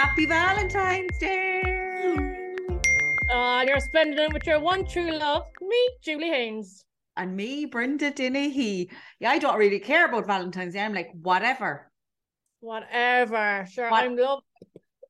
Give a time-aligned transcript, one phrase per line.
[0.00, 1.60] Happy Valentine's Day.
[3.30, 6.86] Uh, you're spending it with your one true love, me, Julie Haynes.
[7.18, 8.90] And me, Brenda Dennehy.
[9.18, 10.80] Yeah, I don't really care about Valentine's Day.
[10.80, 11.92] I'm like, whatever.
[12.60, 13.66] Whatever.
[13.70, 14.04] Sure, what?
[14.04, 14.42] I'm love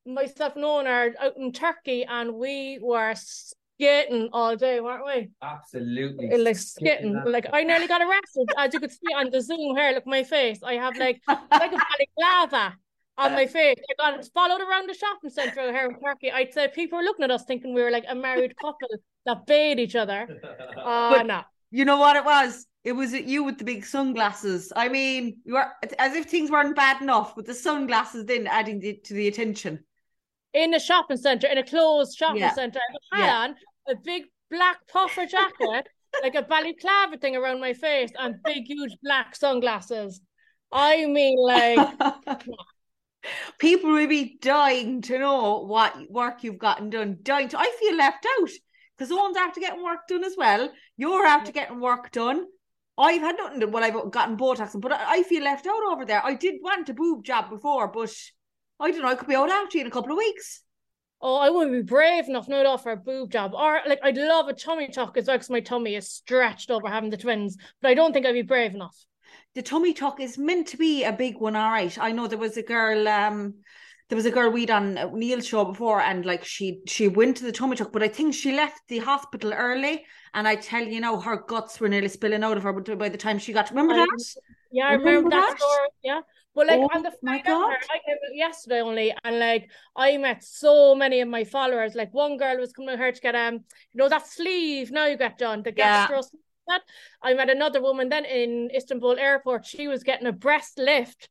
[0.04, 5.30] myself and Owen are out in Turkey and we were skating all day, weren't we?
[5.40, 6.36] Absolutely.
[6.36, 7.22] Like skating.
[7.24, 8.50] Like I nearly got arrested.
[8.58, 10.64] As you could see on the Zoom here, look my face.
[10.64, 11.78] I have like like a
[12.18, 12.76] balaclava
[13.20, 13.76] on my face.
[13.90, 16.30] I got followed around the shopping centre here in Turkey.
[16.32, 18.88] I'd say people were looking at us thinking we were like a married couple
[19.26, 20.28] that bathed each other.
[20.76, 21.42] Uh but no.
[21.70, 22.66] You know what it was?
[22.84, 24.72] It was you with the big sunglasses.
[24.74, 25.66] I mean, you were
[25.98, 29.84] as if things weren't bad enough with the sunglasses then adding the, to the attention.
[30.54, 32.54] In a shopping centre, in a closed shopping yeah.
[32.54, 32.80] centre,
[33.12, 33.36] I had yeah.
[33.36, 33.54] on
[33.88, 35.88] a big black puffer jacket,
[36.22, 40.20] like a balaclava thing around my face, and big, huge black sunglasses.
[40.72, 41.78] I mean, like.
[43.58, 47.18] People will be dying to know what work you've gotten done.
[47.22, 48.50] Dying to, I feel left out
[48.96, 50.70] because one's after getting work done as well.
[50.96, 52.46] You're after getting work done.
[52.98, 56.24] I've had nothing to, well, I've gotten Botox, but I feel left out over there.
[56.24, 58.14] I did want a boob job before, but
[58.78, 60.62] I don't know, I could be all out after you in a couple of weeks.
[61.22, 63.52] Oh, I wouldn't be brave enough not offer a boob job.
[63.54, 66.88] Or like I'd love a tummy tuck as well because my tummy is stretched over
[66.88, 68.96] having the twins, but I don't think I'd be brave enough.
[69.54, 71.96] The tummy tuck is meant to be a big one, all right.
[71.98, 73.54] I know there was a girl, um,
[74.08, 77.44] there was a girl we'd on Neil's show before, and like she she went to
[77.44, 80.04] the tummy tuck, but I think she left the hospital early.
[80.34, 83.18] And I tell you now, her guts were nearly spilling out of her by the
[83.18, 83.70] time she got.
[83.70, 84.08] Remember that?
[84.70, 85.88] Yeah, I remember, remember that, story.
[86.02, 86.20] Yeah,
[86.54, 87.70] but like oh, on the my God.
[87.70, 91.94] Her, I came yesterday only, and like I met so many of my followers.
[91.94, 95.06] Like one girl was coming to her to get um, you know that sleeve now
[95.06, 96.08] you get done the yeah.
[96.68, 96.82] That
[97.22, 99.66] I met another woman then in Istanbul airport.
[99.66, 101.28] She was getting a breast lift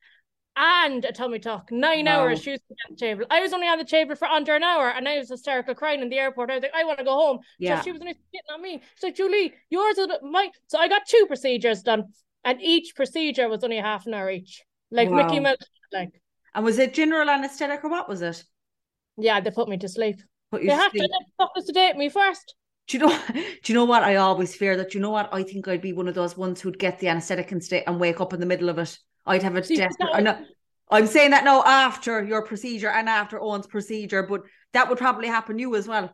[0.55, 1.71] and a tummy tuck.
[1.71, 2.21] Nine wow.
[2.21, 3.25] hours she was on the table.
[3.29, 6.01] I was only on the table for under an hour and I was hysterical crying
[6.01, 6.51] in the airport.
[6.51, 7.39] I was like, I want to go home.
[7.59, 7.79] Yeah.
[7.79, 8.81] So she was only sitting on me.
[8.95, 12.05] She's like, Julie, yours is my so I got two procedures done.
[12.43, 15.23] And each procedure was only half an hour each like wow.
[15.23, 15.57] Mickey Mouse.
[15.93, 16.21] Like,
[16.53, 18.43] and was it general anesthetic or what was it?
[19.17, 20.21] Yeah, they put me to sleep.
[20.51, 21.09] Put you they have sleep.
[21.39, 22.55] to sedate me first.
[22.89, 23.19] Do you know?
[23.33, 24.03] Do you know what?
[24.03, 24.93] I always fear that.
[24.93, 25.29] You know what?
[25.31, 27.99] I think I'd be one of those ones who'd get the anesthetic and stay and
[27.99, 28.97] wake up in the middle of it.
[29.25, 30.09] I'd have a desperate.
[30.11, 30.41] I'm, not,
[30.89, 34.41] I'm saying that now after your procedure and after Owen's procedure, but
[34.73, 36.13] that would probably happen you as well.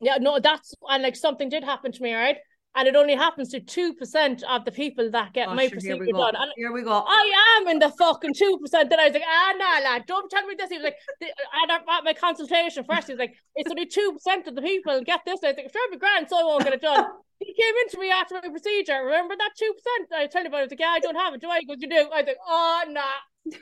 [0.00, 2.36] Yeah, no, that's and like something did happen to me, right?
[2.76, 5.70] And it only happens to two percent of the people that get oh, my sure,
[5.70, 6.36] procedure done.
[6.36, 7.04] And here we go.
[7.06, 8.90] I am in the fucking two percent.
[8.90, 10.70] Then I was like, ah, nah, lad, don't tell me this.
[10.70, 14.46] He was like, and at my consultation first, he was like, it's only two percent
[14.46, 15.40] of the people get this.
[15.42, 17.06] I was like, sure, be grand, so I won't get it done.
[17.40, 19.02] he came into me after my procedure.
[19.04, 20.12] Remember that two percent?
[20.14, 20.60] I told him about it.
[20.60, 21.40] I was like, yeah, I don't have it.
[21.40, 21.60] Do I?
[21.60, 21.96] He goes, you do.
[21.96, 23.02] I was like, oh, nah,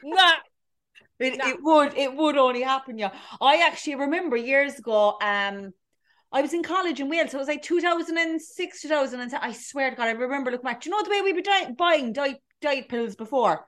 [0.04, 0.34] nah.
[1.18, 1.48] It, nah.
[1.48, 5.72] it would it would only happen yeah i actually remember years ago um
[6.30, 9.40] I was in college in Wales, so it was like 2006, 2007.
[9.42, 10.82] I swear to God, I remember looking back.
[10.82, 13.64] Do you know the way we were di- buying diet, diet pills before?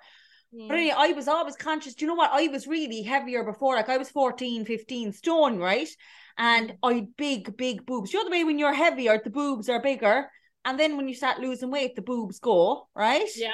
[0.54, 0.69] Mm.
[0.69, 1.94] But anyway, I was always conscious.
[1.94, 2.32] Do you know what?
[2.32, 3.76] I was really heavier before.
[3.76, 5.88] Like I was 14, 15 stone, right?
[6.37, 8.12] And I had big, big boobs.
[8.12, 10.31] You know the way when you're heavier, the boobs are bigger.
[10.66, 13.28] And then when you start losing weight, the boobs go, right?
[13.37, 13.53] Yeah.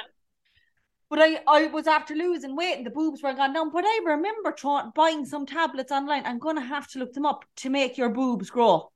[1.09, 3.71] But I, I was after losing weight and the boobs were gone down.
[3.71, 6.25] But I remember trying buying some tablets online.
[6.25, 8.91] I'm gonna have to look them up to make your boobs grow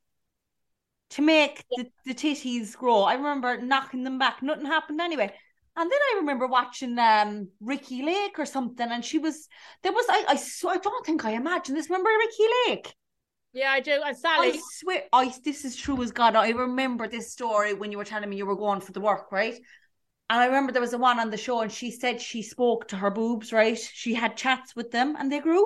[1.12, 3.02] to make the, the titties grow.
[3.02, 4.42] I remember knocking them back.
[4.42, 5.34] Nothing happened anyway.
[5.76, 9.48] And then I remember watching um Ricki Lake or something, and she was
[9.84, 11.90] there was I I, so I don't think I imagined this.
[11.90, 12.94] Remember Ricki Lake?
[13.54, 14.02] Yeah, I do.
[14.06, 14.52] And Sally.
[14.54, 16.36] I swear, I this is true as God.
[16.36, 19.32] I remember this story when you were telling me you were going for the work,
[19.32, 19.56] right?
[20.30, 22.88] And I remember there was a one on the show, and she said she spoke
[22.90, 23.78] to her boobs, right?
[23.78, 25.66] She had chats with them, and they grew.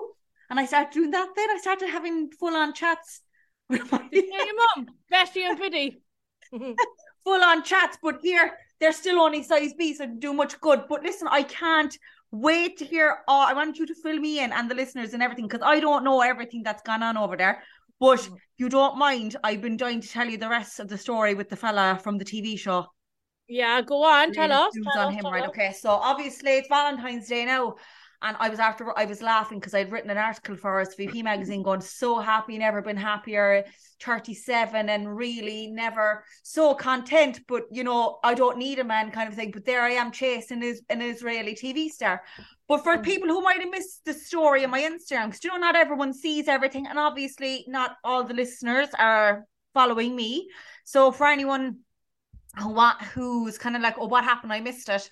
[0.50, 1.30] And I started doing that.
[1.36, 3.22] Then I started having full on chats
[3.70, 3.80] yeah,
[4.12, 6.02] your mum, Bessie and Biddy.
[6.52, 10.84] Full on chats, but here they're still only size B, so do much good.
[10.88, 11.98] But listen, I can't
[12.32, 13.18] wait to hear.
[13.28, 15.80] Oh, I want you to fill me in and the listeners and everything because I
[15.80, 17.64] don't know everything that's gone on over there.
[18.00, 18.36] But mm.
[18.58, 21.50] you don't mind, I've been dying to tell you the rest of the story with
[21.50, 22.88] the fella from the TV show.
[23.48, 24.74] Yeah, go on, tell us.
[24.94, 25.44] Tell on us, him, right?
[25.44, 25.50] Us.
[25.50, 27.76] Okay, so obviously it's Valentine's Day now,
[28.22, 31.64] and I was after I was laughing because I'd written an article for SVP magazine
[31.64, 33.66] going so happy, never been happier,
[34.02, 39.30] 37 and really never so content, but you know, I don't need a man kind
[39.30, 39.52] of thing.
[39.52, 42.24] But there I am chasing is an Israeli TV star.
[42.68, 43.04] But for mm.
[43.04, 46.14] people who might have missed the story on my Instagram, because you know, not everyone
[46.14, 50.48] sees everything, and obviously not all the listeners are following me.
[50.84, 51.80] So for anyone
[52.58, 52.80] who
[53.14, 54.54] who's kind of like, oh, what happened?
[54.54, 55.10] I missed it.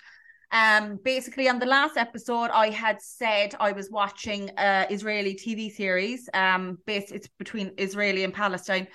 [0.52, 5.70] Um, basically, on the last episode, I had said I was watching a Israeli TV
[5.70, 6.28] series.
[6.32, 8.86] Um, based it's between Israeli and Palestine.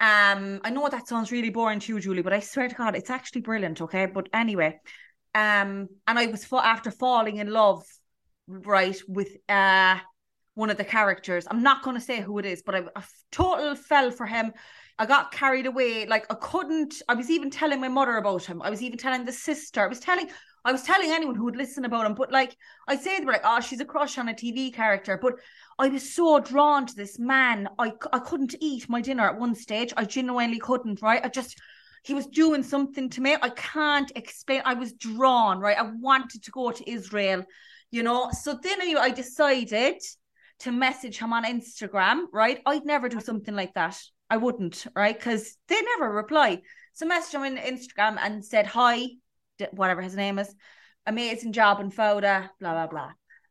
[0.00, 2.96] Um, I know that sounds really boring to you, Julie, but I swear to God,
[2.96, 3.80] it's actually brilliant.
[3.80, 4.80] Okay, but anyway,
[5.34, 7.84] um, and I was after falling in love,
[8.48, 9.98] right, with uh
[10.54, 11.46] one of the characters.
[11.50, 13.02] I'm not going to say who it is, but I, I
[13.32, 14.52] total fell for him.
[14.98, 16.06] I got carried away.
[16.06, 17.02] Like I couldn't.
[17.08, 18.62] I was even telling my mother about him.
[18.62, 19.82] I was even telling the sister.
[19.82, 20.28] I was telling.
[20.64, 22.14] I was telling anyone who would listen about him.
[22.14, 22.56] But like
[22.88, 25.34] I say, they were like, "Oh, she's a crush on a TV character." But
[25.78, 27.68] I was so drawn to this man.
[27.78, 29.92] I I couldn't eat my dinner at one stage.
[29.96, 31.02] I genuinely couldn't.
[31.02, 31.24] Right.
[31.24, 31.58] I just
[32.04, 33.36] he was doing something to me.
[33.40, 34.62] I can't explain.
[34.64, 35.58] I was drawn.
[35.58, 35.78] Right.
[35.78, 37.44] I wanted to go to Israel.
[37.90, 38.30] You know.
[38.30, 40.00] So then I, I decided
[40.60, 42.60] to message him on Instagram, right?
[42.64, 44.00] I'd never do something like that.
[44.34, 45.16] I wouldn't, right?
[45.16, 46.62] Because they never reply.
[46.92, 49.06] So messaged him on Instagram and said, Hi,
[49.70, 50.52] whatever his name is,
[51.06, 53.10] amazing job in Fauda, blah, blah, blah.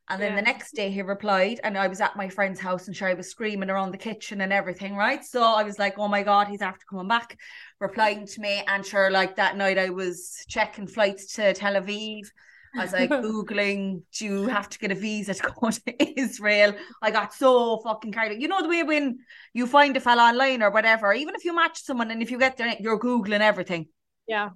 [0.09, 0.35] And then yeah.
[0.35, 3.13] the next day he replied, and I was at my friend's house and sure I
[3.13, 5.23] was screaming around the kitchen and everything, right?
[5.23, 7.39] So I was like, oh my God, he's after coming back,
[7.79, 8.61] replying to me.
[8.67, 12.27] And sure, like that night I was checking flights to Tel Aviv.
[12.75, 16.73] I was like Googling, do you have to get a visa to go to Israel?
[17.01, 18.41] I got so fucking carried.
[18.41, 19.19] You know the way when
[19.53, 22.39] you find a fella online or whatever, even if you match someone and if you
[22.39, 23.87] get there, you're Googling everything.
[24.27, 24.49] Yeah.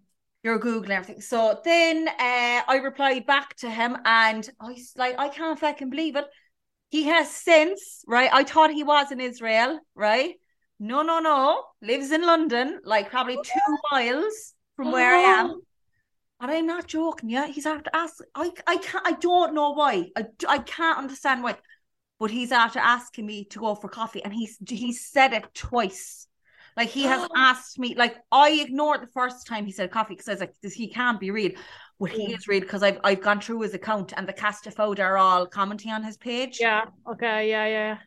[0.43, 1.21] You're Googling everything.
[1.21, 5.89] So then uh, I replied back to him and I was like, I can't fucking
[5.89, 6.25] believe it.
[6.89, 8.29] He has since, right?
[8.31, 10.35] I thought he was in Israel, right?
[10.79, 11.63] No, no, no.
[11.81, 15.61] Lives in London, like probably two miles from where I am
[16.39, 17.47] and I'm not joking, yeah.
[17.47, 18.17] He's after ask.
[18.35, 19.07] I I can't.
[19.07, 20.09] I don't know why.
[20.15, 21.55] I, I can't understand why.
[22.19, 26.27] But he's after asking me to go for coffee, and he's he said it twice.
[26.75, 27.95] Like he has asked me.
[27.95, 30.89] Like I ignored the first time he said coffee because I was like, "This he
[30.89, 31.51] can't be real."
[31.99, 34.75] But he is real because I've I've gone through his account and the cast of
[34.75, 36.59] photo are all commenting on his page.
[36.59, 36.85] Yeah.
[37.11, 37.49] Okay.
[37.49, 37.65] Yeah.
[37.65, 37.97] Yeah.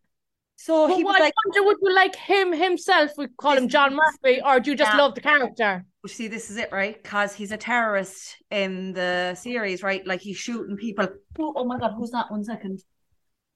[0.62, 3.12] So but he was like, wonder, would you like him himself?
[3.16, 4.98] We call him John Murphy, or do you just yeah.
[4.98, 5.86] love the character?
[6.02, 7.02] Well, see, this is it, right?
[7.02, 10.06] Because he's a terrorist in the series, right?
[10.06, 11.08] Like he's shooting people.
[11.38, 12.30] Oh, oh my god, who's that?
[12.30, 12.84] One second.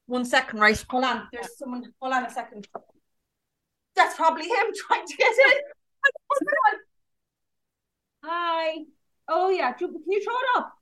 [0.07, 0.83] One second, right?
[0.89, 1.29] Hold on.
[1.31, 1.85] There's someone.
[2.01, 2.67] Hold on a second.
[3.95, 5.61] That's probably him trying to get in.
[8.25, 8.77] Hi.
[9.29, 9.73] Oh yeah.
[9.73, 10.73] Can you throw it up?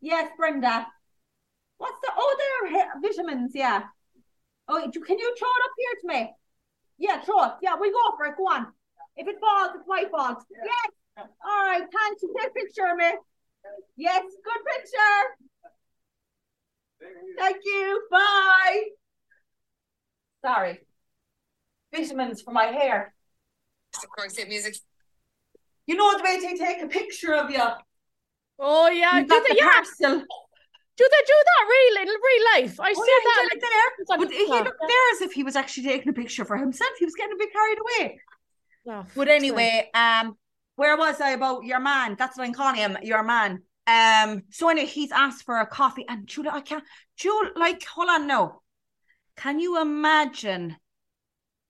[0.00, 0.86] Yes, Brenda.
[1.78, 2.12] What's the?
[2.16, 3.50] Oh, there vitamins.
[3.56, 3.82] Yeah.
[4.68, 6.34] Oh, can you throw it up here to me?
[6.98, 7.52] Yeah, throw it.
[7.62, 8.36] Yeah, we go for it.
[8.36, 8.66] Go on.
[9.16, 10.44] If it falls, it's my fault.
[10.50, 11.26] Yes.
[11.44, 11.82] All right.
[11.92, 12.22] Thanks.
[12.22, 13.10] You take a picture of me.
[13.96, 14.22] Yes.
[14.44, 15.48] Good picture.
[17.38, 18.02] Thank you.
[18.10, 18.82] Bye.
[20.44, 20.80] Sorry.
[21.92, 23.14] Vitamins for my hair.
[23.96, 24.76] Of course, music.
[25.86, 27.62] You know the way they take a picture of you.
[28.58, 29.70] Oh yeah, you got the yeah.
[29.72, 30.24] parcel.
[30.98, 32.80] Do they do that real in real life?
[32.80, 33.48] I oh, see yeah, that.
[33.52, 34.18] Like, there.
[34.18, 36.90] But he looked there as if he was actually taking a picture for himself.
[36.98, 38.20] He was getting a bit carried away.
[38.90, 40.36] Oh, but anyway, um,
[40.74, 42.16] where was I about your man?
[42.18, 43.62] That's what I'm calling him, your man.
[43.86, 46.82] Um, so anyway, he's asked for a coffee, and Julia, I can't.
[47.16, 48.62] Julia, like, hold on, no.
[49.36, 50.76] Can you imagine?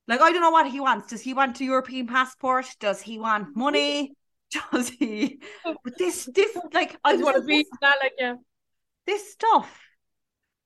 [0.07, 1.09] Like, I don't know what he wants.
[1.09, 2.65] Does he want a European passport?
[2.79, 4.15] Does he want money?
[4.71, 5.39] Does he?
[5.63, 8.33] But this, this, like, I want to be that, like, yeah
[9.09, 9.79] this stuff.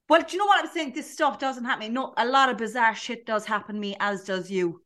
[0.09, 0.91] Well, do you know what I'm saying?
[0.93, 1.93] This stuff doesn't happen.
[1.93, 4.81] No, a lot of bizarre shit does happen to me, as does you.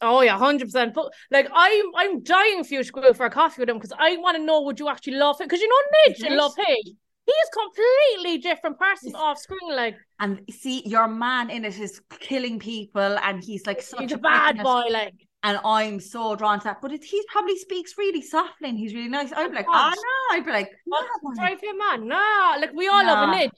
[0.00, 0.94] Oh yeah, hundred percent.
[0.94, 3.92] But like I'm, I'm dying for you to go for a coffee with him because
[3.98, 5.46] I want to know would you actually love him?
[5.46, 6.96] Because you know Nidge and Love Hate.
[7.26, 9.96] He is completely different person off screen, like.
[10.20, 14.14] And see, your man in it is killing people, and he's like such he's a,
[14.14, 16.80] a bad boy, like and I'm so drawn to that.
[16.80, 19.32] But it, he probably speaks really softly and he's really nice.
[19.32, 20.98] I'd be like, oh no, I'd be like, no,
[21.34, 22.08] drive him man.
[22.08, 23.12] Nah, like we all no.
[23.12, 23.50] love a Nidge.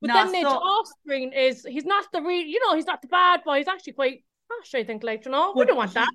[0.00, 0.56] But no, then Nidge so...
[0.56, 3.58] off screen is he's not the real, you know, he's not the bad boy.
[3.58, 6.08] He's actually quite harsh, I think, like, you know, but we don't want that.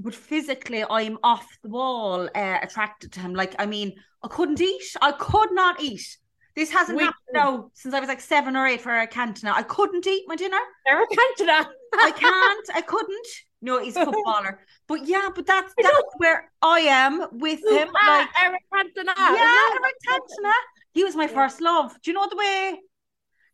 [0.00, 3.34] But physically, I'm off the wall uh, attracted to him.
[3.34, 4.96] Like, I mean, I couldn't eat.
[5.02, 6.18] I could not eat.
[6.54, 9.52] This hasn't we, happened now since I was like seven or eight for a Cantona.
[9.52, 10.58] I couldn't eat my dinner.
[10.86, 11.66] Eric Cantona.
[11.94, 12.68] I can't.
[12.74, 13.26] I couldn't.
[13.60, 14.60] No, he's a footballer.
[14.86, 17.88] but yeah, but that's that's where I am with him.
[18.06, 19.14] like Eric Cantona.
[19.16, 20.52] Yeah, Eric Cantona.
[20.92, 21.34] He was my yeah.
[21.34, 21.96] first love.
[22.02, 22.80] Do you know the way?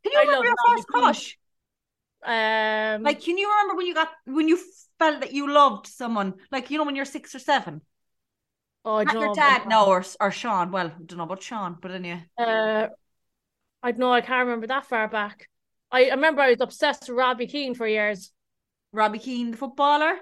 [0.02, 1.38] Can you I remember your first crush?
[2.24, 4.58] Um, like, can you remember when you got when you
[4.98, 6.34] felt that you loved someone?
[6.50, 7.80] Like, you know, when you're six or seven.
[8.84, 10.70] Oh, I Not your dad, no, or or Sean.
[10.70, 12.24] Well, I don't know about Sean, but anyway.
[12.36, 12.88] Uh,
[13.82, 15.48] I know I can't remember that far back.
[15.90, 18.32] I, I remember I was obsessed with Robbie Keane for years.
[18.94, 20.14] Robbie Keane, the footballer.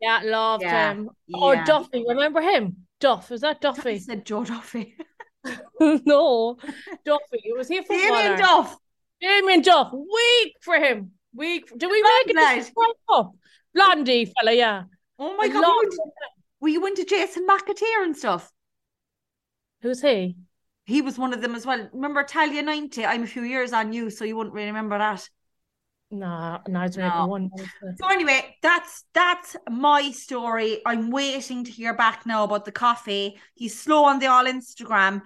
[0.00, 1.10] Yeah, loved yeah, him.
[1.34, 1.60] Oh, yeah.
[1.60, 2.76] Or Duffy, remember him?
[3.00, 3.90] Duff, is that Duffy?
[3.90, 4.94] I said Joe Duffy.
[5.80, 6.56] no,
[7.04, 7.40] Duffy.
[7.44, 8.22] It was he a footballer?
[8.22, 8.76] Damien Duff.
[9.20, 9.92] Damien Duff.
[9.92, 11.10] Weak for him.
[11.34, 11.70] Weak.
[11.76, 12.72] Do we recognise
[13.08, 13.32] up?
[13.74, 14.84] Blondie fella, yeah.
[15.18, 15.62] Oh my god.
[15.62, 16.02] We went, to,
[16.60, 18.50] we went to Jason McAteer and stuff.
[19.82, 20.36] Who's he?
[20.84, 21.88] He was one of them as well.
[21.92, 23.04] Remember Italia 90?
[23.04, 25.28] I'm a few years on you, so you wouldn't really remember that.
[26.12, 27.26] No, no, it's no.
[27.26, 27.50] one.
[28.00, 30.82] So anyway, that's that's my story.
[30.84, 33.38] I'm waiting to hear back now about the coffee.
[33.54, 35.22] He's slow on the all Instagram,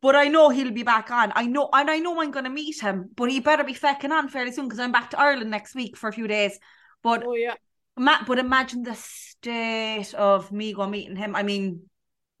[0.00, 1.32] but I know he'll be back on.
[1.34, 3.10] I know, and I know I'm going to meet him.
[3.16, 5.96] But he better be fecking on fairly soon because I'm back to Ireland next week
[5.96, 6.56] for a few days.
[7.02, 7.54] But oh yeah,
[7.96, 11.34] but imagine the state of me going meeting him.
[11.34, 11.82] I mean,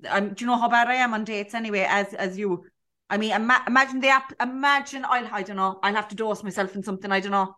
[0.08, 0.34] I'm.
[0.34, 1.84] Do you know how bad I am on dates anyway?
[1.88, 2.64] As as you,
[3.10, 4.32] I mean, ima- imagine the app.
[4.40, 5.26] Imagine I'll.
[5.32, 5.80] I don't know.
[5.82, 7.10] I'll have to dose myself in something.
[7.10, 7.56] I don't know.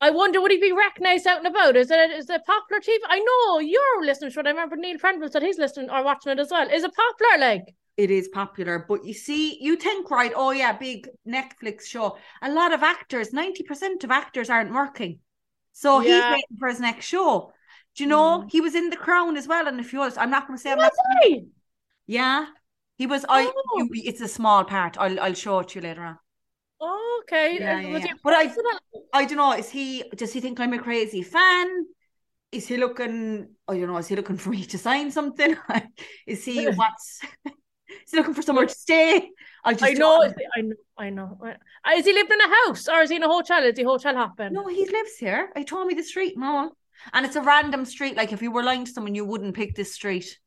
[0.00, 1.76] I wonder would he be recognised out and about?
[1.76, 2.98] Is it is it popular TV?
[3.08, 4.46] I know you're listening to it.
[4.46, 6.68] I remember Neil Prendeville said he's listening or watching it as well.
[6.68, 7.38] Is it popular?
[7.38, 10.32] Like it is popular, but you see, you think right?
[10.36, 12.18] Oh yeah, big Netflix show.
[12.42, 15.20] A lot of actors, ninety percent of actors aren't working,
[15.72, 16.08] so yeah.
[16.08, 17.52] he's waiting for his next show.
[17.94, 18.50] Do you know mm.
[18.50, 19.66] he was in The Crown as well?
[19.66, 20.92] And if you was, I'm not going to say I'm not.
[22.06, 22.46] Yeah,
[22.98, 23.24] he was.
[23.24, 23.28] Oh.
[23.30, 23.42] I.
[23.76, 24.98] You, it's a small part.
[24.98, 26.18] I'll I'll show it to you later on.
[26.88, 27.58] Oh, okay.
[27.58, 28.12] Yeah, yeah, yeah.
[28.22, 28.54] But I,
[29.12, 29.52] I don't know.
[29.52, 30.04] Is he?
[30.14, 31.86] Does he think I'm a crazy fan?
[32.52, 33.48] Is he looking?
[33.66, 33.96] I don't know.
[33.96, 35.56] Is he looking for me to sign something?
[36.26, 37.20] is he what's?
[37.44, 39.30] is he looking for somewhere to stay?
[39.64, 39.84] I just.
[39.84, 40.32] I know.
[40.56, 40.76] I know.
[40.96, 41.38] I know.
[41.96, 43.64] Is he living in a house or is he in a hotel?
[43.64, 44.52] Is the hotel hopping?
[44.52, 45.50] No, he lives here.
[45.56, 46.70] He told me the street, no.
[47.12, 48.16] And it's a random street.
[48.16, 50.38] Like if you were lying to someone, you wouldn't pick this street.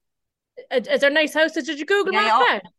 [0.72, 1.66] Is there nice houses?
[1.66, 2.62] Did you Google yeah, that?
[2.64, 2.70] Yeah,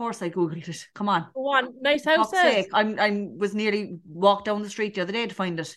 [0.00, 0.88] course I googled it.
[0.94, 1.26] Come on.
[1.34, 2.32] One nice house.
[2.72, 5.76] I'm I was nearly walked down the street the other day to find it.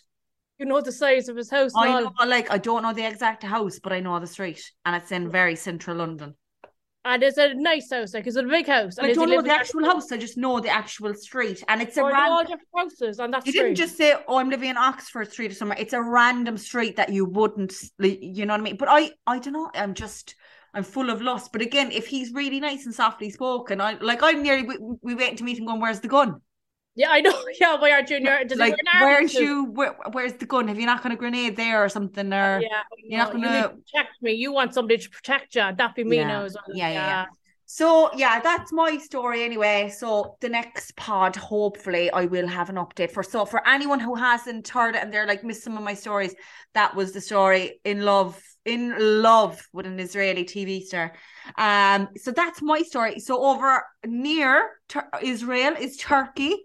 [0.58, 1.72] You know the size of his house.
[1.76, 4.96] I know, like I don't know the exact house, but I know the street, and
[4.96, 5.30] it's in mm.
[5.30, 6.34] very central London.
[7.04, 8.14] And is it a nice house?
[8.14, 8.98] Like, is it a big house?
[8.98, 10.10] I don't know the actual house.
[10.10, 12.32] I just know the actual street, and it's a oh, random.
[12.32, 13.46] All different houses on that.
[13.46, 16.56] You didn't just say, "Oh, I'm living in Oxford Street or somewhere." It's a random
[16.56, 18.78] street that you wouldn't, you know what I mean?
[18.78, 19.70] But I, I don't know.
[19.74, 20.34] I'm just
[20.74, 21.52] I'm full of lust.
[21.52, 25.14] But again, if he's really nice and softly spoken, I like I'm nearly we, we
[25.14, 26.40] waiting to meet him going, Where's the gun?
[26.96, 27.32] Yeah, I know.
[27.60, 28.20] Yeah, why aren't you?
[28.20, 29.66] Does like, where's you?
[29.66, 30.68] Where, where's the gun?
[30.68, 32.32] Have you not got a grenade there or something?
[32.32, 34.32] Or yeah, you're not gonna you protect me.
[34.32, 35.62] You want somebody to protect you.
[35.76, 36.28] That'd be me yeah.
[36.28, 36.76] now as well.
[36.76, 37.26] Yeah, yeah, yeah.
[37.66, 39.92] So yeah, that's my story anyway.
[39.96, 43.22] So the next pod, hopefully, I will have an update for.
[43.22, 46.34] So for anyone who hasn't heard it and they're like missed some of my stories,
[46.74, 51.12] that was the story in love in love with an Israeli TV star.
[51.56, 53.20] Um, so that's my story.
[53.20, 54.70] So over near
[55.22, 56.56] Israel is Turkey.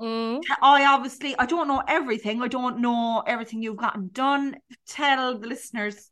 [0.00, 0.40] Mm.
[0.60, 2.42] I obviously I don't know everything.
[2.42, 4.56] I don't know everything you've gotten done.
[4.86, 6.11] Tell the listeners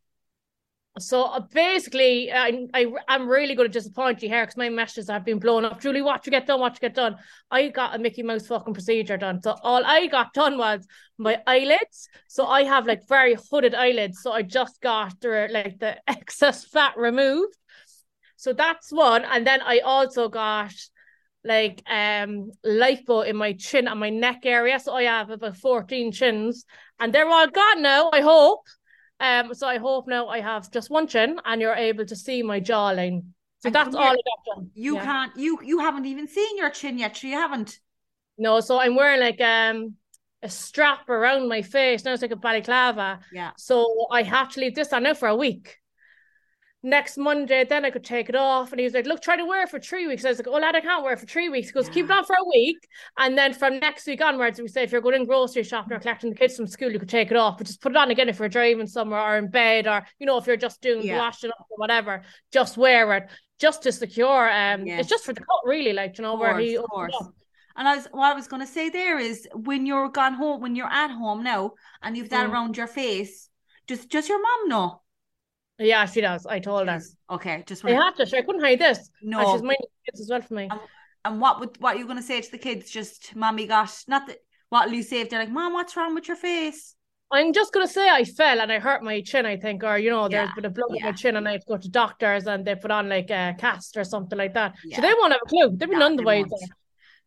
[0.99, 5.09] so uh, basically, I, I I'm really going to disappoint you here because my messages
[5.09, 5.81] have been blown up.
[5.81, 7.17] Julie, what you get done, what you get done.
[7.51, 9.41] I got a Mickey Mouse fucking procedure done.
[9.43, 12.09] So all I got done was my eyelids.
[12.29, 14.21] So I have like very hooded eyelids.
[14.21, 17.57] So I just got the like the excess fat removed.
[18.37, 19.25] So that's one.
[19.25, 20.73] And then I also got
[21.45, 24.81] like um lipo in my chin and my neck area.
[24.81, 26.65] So I have about 14 chins
[26.99, 28.63] and they're all gone now, I hope.
[29.21, 32.43] Um, so I hope now I have just one chin and you're able to see
[32.43, 33.25] my jawline.
[33.59, 34.71] So and that's all I got done.
[34.75, 35.05] You yeah.
[35.05, 37.79] can't you you haven't even seen your chin yet, so you haven't.
[38.39, 39.97] No, so I'm wearing like um
[40.43, 42.05] a strap around my face.
[42.05, 43.21] Now it's like a balaclava.
[43.31, 43.51] Yeah.
[43.59, 45.80] So I have to leave this on now for a week
[46.83, 48.73] next Monday, then I could take it off.
[48.73, 50.25] And he was like, Look, try to wear it for three weeks.
[50.25, 51.69] I was like, Oh, lad, I can't wear it for three weeks.
[51.69, 51.89] He goes.
[51.89, 52.79] Keep it on for a week.
[53.19, 56.31] And then from next week onwards, we say, If you're going grocery shopping or collecting
[56.31, 58.29] the kids from school, you could take it off, but just put it on again
[58.29, 61.19] if you're driving somewhere or in bed or, you know, if you're just doing yeah.
[61.19, 62.23] washing up or whatever,
[62.53, 64.51] just wear it just to secure.
[64.51, 64.99] Um, yeah.
[64.99, 66.79] It's just for the cut, really, like, you know, course, where he.
[67.77, 70.61] And I was, what I was going to say there is when you're gone home,
[70.61, 71.73] when you're at home now
[72.03, 72.53] and you've that mm.
[72.53, 73.49] around your face,
[73.87, 75.00] just, just your mom know
[75.81, 76.47] yeah, she does.
[76.47, 77.01] I told her.
[77.31, 78.37] Okay, just I have to.
[78.37, 79.11] I couldn't hide this.
[79.23, 80.69] No, and she's minding kids as well for me.
[80.71, 80.81] And,
[81.25, 82.91] and what would what are you going to say to the kids?
[82.91, 84.39] Just mommy got not that.
[84.69, 86.95] What will you say if they're like, "Mom, what's wrong with your face?"
[87.33, 90.11] I'm just gonna say I fell and I hurt my chin, I think, or you
[90.11, 90.97] know, there's been a blood yeah.
[90.99, 93.31] in my chin and I have to go to doctors and they put on like
[93.31, 94.75] a cast or something like that.
[94.85, 94.97] Yeah.
[94.97, 95.77] So they won't have a clue.
[95.77, 96.45] They'll be none the way.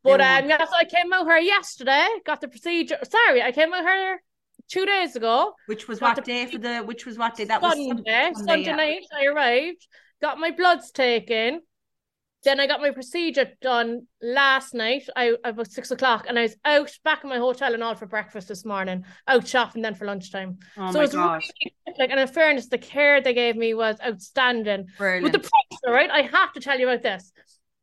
[0.04, 2.98] But um, yeah, so I came out here yesterday, got the procedure.
[3.10, 4.22] Sorry, I came out here
[4.70, 5.54] two days ago.
[5.68, 6.80] Which was what day for the?
[6.80, 7.46] Which was what day?
[7.46, 7.88] That Sunday.
[7.88, 8.32] was Sunday.
[8.36, 8.76] Sunday yeah.
[8.76, 9.04] night.
[9.16, 9.88] I arrived,
[10.22, 11.62] got my bloods taken.
[12.44, 15.04] Then I got my procedure done last night.
[15.16, 18.06] I about six o'clock, and I was out back in my hotel and all for
[18.06, 19.06] breakfast this morning.
[19.28, 20.58] Out shopping then for lunchtime.
[20.78, 21.50] Oh so my it gosh!
[21.64, 24.88] Really, like, and in fairness, the care they gave me was outstanding.
[24.98, 25.24] Brilliant.
[25.24, 27.32] With the price, all right, I have to tell you about this.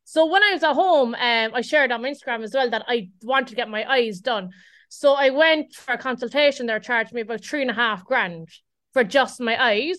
[0.05, 2.85] So when I was at home, um, I shared on my Instagram as well that
[2.89, 4.51] I wanted to get my eyes done.
[4.93, 6.67] So I went for a consultation.
[6.67, 8.49] They charged me about three and a half grand
[8.93, 9.99] for just my eyes.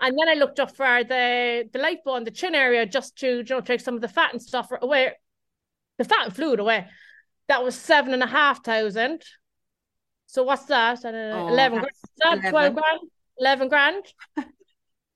[0.00, 3.38] And then I looked up for the the lipo on the chin area just to
[3.38, 5.12] you know take some of the fat and stuff away,
[5.96, 6.86] the fat and fluid away.
[7.48, 9.22] That was seven and a half thousand.
[10.26, 11.02] So what's that?
[11.04, 11.96] Uh, oh, eleven grand.
[12.18, 12.50] That 11.
[12.50, 13.00] twelve grand.
[13.38, 14.04] Eleven grand.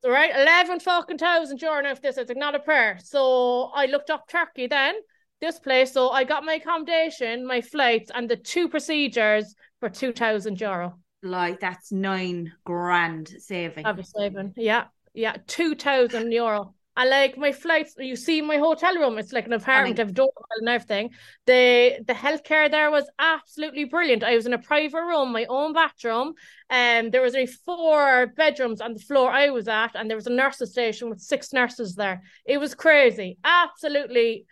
[0.05, 2.17] All right, eleven fucking thousand euro now for this.
[2.17, 2.99] It's like not a prayer.
[3.05, 4.95] So I looked up Turkey then,
[5.43, 5.93] this place.
[5.93, 10.99] So I got my accommodation, my flights, and the two procedures for two thousand euro.
[11.23, 13.85] Like that's nine grand saving.
[13.85, 14.55] I'll saving.
[14.57, 16.75] Yeah, yeah, two thousand euro.
[16.95, 20.31] And like my flights, you see my hotel room, it's like an apartment, I've door
[20.59, 21.11] and everything.
[21.47, 24.23] The the healthcare there was absolutely brilliant.
[24.23, 26.35] I was in a private room, my own bathroom,
[26.69, 30.19] and um, there was only four bedrooms on the floor I was at, and there
[30.19, 32.23] was a nurses station with six nurses there.
[32.45, 34.45] It was crazy, absolutely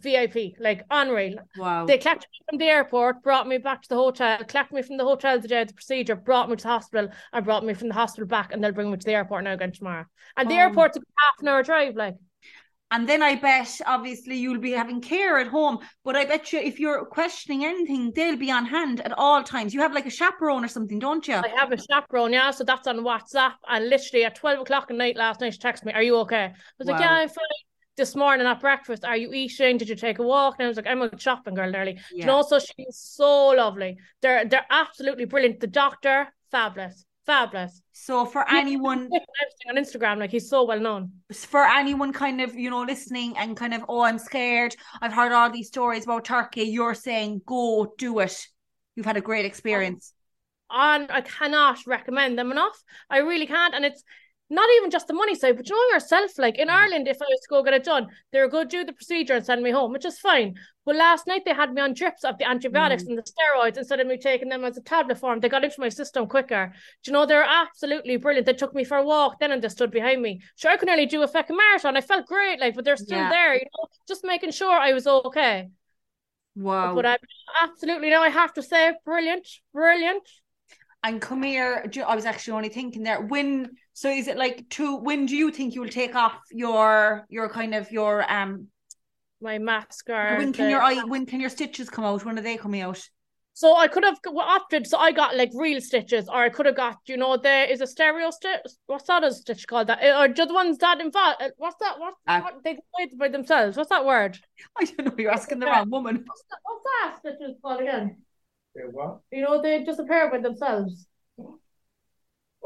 [0.00, 1.36] VIP, like unreal.
[1.56, 1.86] Wow.
[1.86, 4.96] They clapped me from the airport, brought me back to the hotel, clapped me from
[4.96, 7.74] the hotel the day of the procedure, brought me to the hospital, and brought me
[7.74, 10.04] from the hospital back, and they'll bring me to the airport now again tomorrow.
[10.36, 12.16] And the um, airport's a half an hour drive, like.
[12.92, 15.80] And then I bet, obviously, you'll be having care at home.
[16.04, 19.74] But I bet you, if you're questioning anything, they'll be on hand at all times.
[19.74, 21.34] You have like a chaperone or something, don't you?
[21.34, 22.52] I have a chaperone, yeah.
[22.52, 23.54] So that's on WhatsApp.
[23.68, 26.44] And literally at 12 o'clock at night last night, she texted me, Are you okay?
[26.44, 26.92] I was wow.
[26.92, 27.44] like, Yeah, I'm fine
[27.96, 29.78] this morning at breakfast, are you eating?
[29.78, 30.56] Did you take a walk?
[30.58, 31.98] And I was like, I'm a shopping girl early.
[32.12, 32.26] Yeah.
[32.26, 33.98] know, so she's so lovely.
[34.22, 35.60] They're they're absolutely brilliant.
[35.60, 37.04] The doctor, fabulous.
[37.26, 37.82] Fabulous.
[37.92, 39.10] So for anyone
[39.68, 41.10] on Instagram, like he's so well known.
[41.32, 44.76] For anyone kind of, you know, listening and kind of, oh, I'm scared.
[45.02, 46.62] I've heard all these stories about Turkey.
[46.62, 48.46] You're saying go do it.
[48.94, 50.12] You've had a great experience.
[50.70, 52.80] And I cannot recommend them enough.
[53.10, 53.74] I really can't.
[53.74, 54.04] And it's
[54.48, 56.38] not even just the money side, but you know yourself.
[56.38, 56.72] Like in mm.
[56.72, 59.34] Ireland, if I was to go get it done, they're going to do the procedure
[59.34, 60.54] and send me home, which is fine.
[60.84, 63.08] But last night they had me on drips of the antibiotics mm.
[63.08, 65.40] and the steroids instead of me taking them as a tablet form.
[65.40, 66.72] They got into my system quicker.
[67.02, 68.46] Do you know they're absolutely brilliant?
[68.46, 70.40] They took me for a walk then and they stood behind me.
[70.54, 71.96] Sure, I could nearly do a fucking marathon.
[71.96, 73.30] I felt great, like, but they're still yeah.
[73.30, 75.68] there, you know, just making sure I was okay.
[76.54, 76.94] Wow.
[76.94, 77.18] But I
[77.62, 80.22] absolutely no, I have to say, brilliant, brilliant.
[81.02, 84.96] And come here, I was actually only thinking there when so is it like to
[84.96, 88.68] when do you think you will take off your your kind of your um
[89.40, 92.22] my mask or when can the, your eye when can your stitches come out?
[92.22, 93.00] When are they coming out?
[93.54, 94.86] So I could have opted.
[94.86, 97.80] So I got like real stitches, or I could have got, you know, there is
[97.80, 98.60] a stereo stitch.
[98.84, 99.86] What's that a stitch called?
[99.86, 101.36] That or just ones that involve.
[101.40, 101.98] Uh, what's that?
[101.98, 103.78] What, uh, what they do it by themselves?
[103.78, 104.38] What's that word?
[104.78, 105.14] I don't know.
[105.16, 106.22] You're asking the wrong woman.
[106.26, 108.18] What's that, what's that stitches called again?
[108.74, 109.20] They what?
[109.32, 111.06] You know, they disappear by themselves.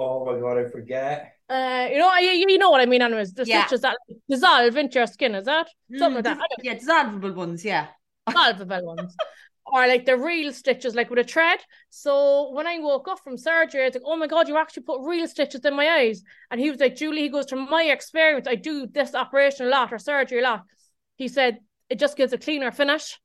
[0.00, 1.34] Oh my god, I forget.
[1.48, 3.34] Uh, you know, you, you know what I mean, anyways.
[3.34, 3.66] The yeah.
[3.66, 3.96] stitches that
[4.28, 6.48] dissolve into your skin, is that something mm, like that?
[6.62, 7.88] Yeah, dissolvable ones, yeah.
[8.28, 9.16] Dissolvable ones.
[9.72, 11.60] Or like the real stitches, like with a thread.
[11.90, 14.82] So when I woke up from surgery, I was like, "Oh my god, you actually
[14.82, 17.84] put real stitches in my eyes." And he was like, "Julie," he goes, "From my
[17.84, 20.62] experience, I do this operation a lot or surgery a lot."
[21.14, 23.20] He said it just gives a cleaner finish.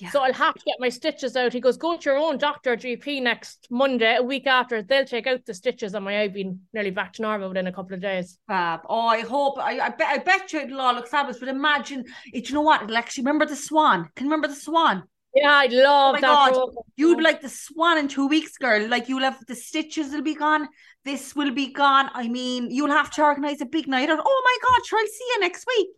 [0.00, 0.10] Yeah.
[0.10, 1.52] So I'll have to get my stitches out.
[1.52, 4.82] He goes, go to your own doctor GP next Monday, a week after.
[4.82, 7.72] They'll take out the stitches on my eye being nearly back to normal within a
[7.72, 8.38] couple of days.
[8.46, 8.80] Fab.
[8.88, 9.58] Oh, I hope.
[9.58, 10.08] I, I bet.
[10.08, 11.38] I bet you it'll all look fabulous.
[11.38, 12.48] But imagine it.
[12.48, 12.82] You know what?
[12.82, 14.08] It'll actually remember the swan.
[14.16, 15.04] Can you remember the swan?
[15.34, 16.52] Yeah, I love oh that.
[16.52, 16.68] God.
[16.96, 18.88] You'd be like the swan in two weeks, girl.
[18.88, 20.68] Like you'll have the stitches will be gone.
[21.04, 22.10] This will be gone.
[22.14, 24.20] I mean, you'll have to organize a big night out.
[24.22, 25.88] Oh my God, sure, I'll see you next week.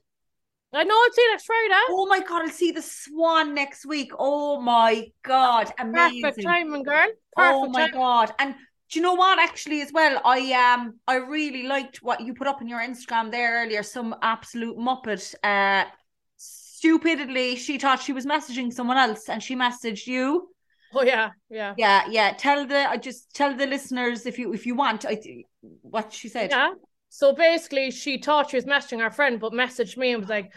[0.75, 1.85] I know I'll see you next Friday.
[1.91, 4.13] Oh my god, I'll see the Swan next week.
[4.19, 6.23] Oh my god, amazing.
[6.23, 7.09] Perfect timing, girl.
[7.37, 7.95] Perfect oh my timing.
[7.95, 8.33] god.
[8.39, 10.21] And do you know what actually as well?
[10.25, 13.83] I um I really liked what you put up in your Instagram there earlier.
[13.83, 15.35] Some absolute muppet.
[15.43, 15.85] Uh
[16.37, 20.49] stupidly she thought she was messaging someone else and she messaged you.
[20.95, 21.75] Oh yeah, yeah.
[21.77, 22.33] Yeah, yeah.
[22.33, 25.19] Tell the I just tell the listeners if you if you want I
[25.83, 26.51] what she said.
[26.51, 26.73] Yeah.
[27.15, 30.51] So basically, she thought she was messaging her friend, but messaged me and was like,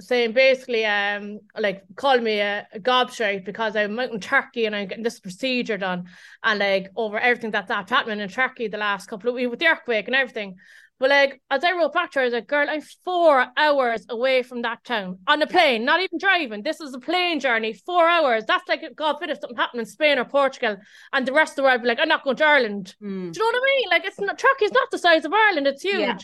[0.00, 4.76] saying basically, um, like called me a, a gobshite because I'm out in Turkey and
[4.76, 6.04] I'm getting this procedure done,
[6.44, 9.66] and like over everything that's happening in Turkey the last couple of weeks with the
[9.66, 10.54] earthquake and everything.
[11.02, 14.06] But like as I wrote back to her, I was like, girl, I'm four hours
[14.08, 16.62] away from that town on a plane, not even driving.
[16.62, 18.44] This is a plane journey, four hours.
[18.46, 20.76] That's like God forbid if something happened in Spain or Portugal
[21.12, 22.94] and the rest of the world would be like, I'm not going to Ireland.
[23.02, 23.32] Mm.
[23.32, 23.88] Do you know what I mean?
[23.90, 25.98] Like it's not Turkey's not the size of Ireland, it's huge.
[25.98, 26.18] Yeah.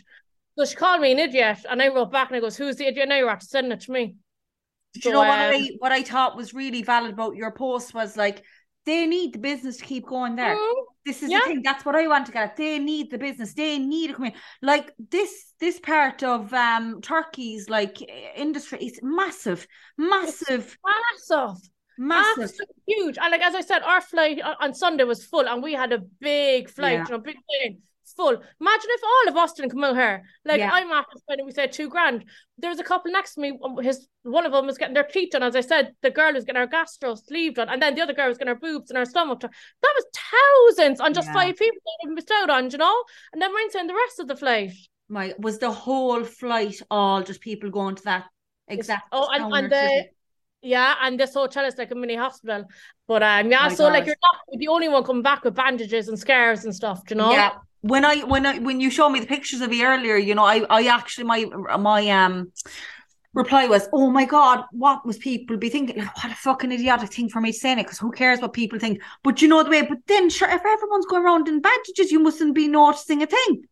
[0.56, 2.86] So she called me an idiot and I wrote back and I goes, Who's the
[2.86, 3.16] idiot now?
[3.16, 4.14] You're after sending it to me.
[4.94, 7.50] Do so, you know what um, I what I thought was really valid about your
[7.50, 8.44] post was like
[8.86, 10.54] they need the business to keep going there.
[10.54, 10.82] Mm-hmm.
[11.08, 11.38] This is yeah.
[11.38, 11.62] the thing.
[11.62, 12.54] That's what I want to get.
[12.54, 13.54] They need the business.
[13.54, 14.34] They need to come in.
[14.60, 17.96] Like this, this part of um Turkey's like
[18.36, 19.66] industry is massive,
[19.96, 21.56] massive, it's massive.
[21.96, 22.44] Massive.
[22.44, 23.16] Absolutely huge.
[23.18, 25.98] And like as I said, our flight on Sunday was full and we had a
[25.98, 27.04] big flight, yeah.
[27.06, 27.78] you know, big plane
[28.18, 28.36] full.
[28.60, 30.22] Imagine if all of Austin come out here.
[30.44, 30.70] Like yeah.
[30.72, 32.24] I'm after spending, we said two grand.
[32.58, 33.58] There was a couple next to me.
[33.64, 35.44] Um, his one of them was getting their teeth done.
[35.44, 38.12] As I said, the girl was getting her gastro sleeve done, and then the other
[38.12, 39.52] girl was getting her boobs and her stomach done.
[39.82, 41.34] That was thousands on just yeah.
[41.34, 43.04] five people that have bestowed on, you know.
[43.32, 44.72] And then we're saying the rest of the flight.
[45.08, 48.24] My was the whole flight all just people going to that
[48.66, 49.08] exact.
[49.12, 50.08] Oh, and, and the
[50.62, 52.64] yeah, and this hotel is like a mini hospital.
[53.06, 53.92] But um, yeah, My so God.
[53.92, 57.14] like you're not the only one coming back with bandages and scars and stuff, Do
[57.14, 57.32] you know?
[57.32, 57.52] Yeah.
[57.82, 60.44] When I when I when you showed me the pictures of you earlier, you know,
[60.44, 61.44] I I actually my
[61.78, 62.52] my um
[63.34, 65.98] reply was, "Oh my god, what must people be thinking?
[65.98, 68.80] Like, what a fucking idiotic thing for me saying it, because who cares what people
[68.80, 69.00] think?
[69.22, 69.82] But you know the way.
[69.82, 73.62] But then, sure, if everyone's going around in bandages, you mustn't be noticing a thing."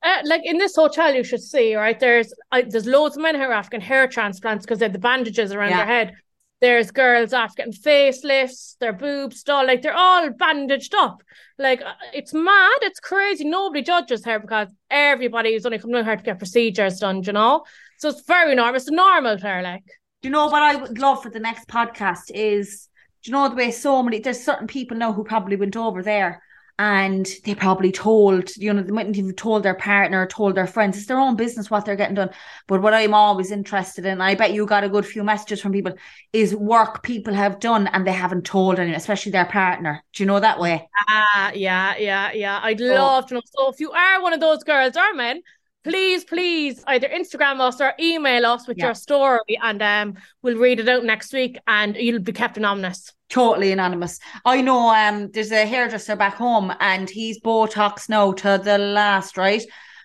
[0.00, 1.98] Uh, like in this hotel, you should see right.
[1.98, 5.00] There's uh, there's loads of men who are African hair transplants because they have the
[5.00, 5.78] bandages around yeah.
[5.78, 6.12] their head.
[6.60, 11.22] There's girls after getting facelifts, their boobs done, like they're all bandaged up.
[11.58, 13.44] Like uh, it's mad, it's crazy.
[13.44, 17.64] Nobody judges her because everybody is only coming here to get procedures done, you know.
[17.98, 18.76] So it's very normal.
[18.76, 19.84] It's normal to her, like.
[20.20, 22.88] Do you know what I would love for the next podcast is?
[23.22, 24.18] Do you know the way so many?
[24.18, 26.42] There's certain people now who probably went over there
[26.78, 30.96] and they probably told, you know, they mightn't even told their partner, told their friends.
[30.96, 32.30] It's their own business what they're getting done.
[32.68, 35.72] But what I'm always interested in, I bet you got a good few messages from
[35.72, 35.94] people,
[36.32, 40.04] is work people have done and they haven't told anyone, especially their partner.
[40.12, 40.88] Do you know that way?
[41.08, 42.60] Ah, uh, yeah, yeah, yeah.
[42.62, 43.42] I'd love to know.
[43.44, 45.42] So if you are one of those girls or men
[45.84, 48.86] please, please either Instagram us or email us with yeah.
[48.86, 53.12] your story and um we'll read it out next week and you'll be kept anonymous.
[53.28, 54.18] Totally anonymous.
[54.44, 59.36] I know um there's a hairdresser back home and he's Botox now to the last,
[59.36, 59.62] right?